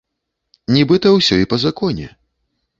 [0.77, 2.07] Нібыта ўсё і па законе.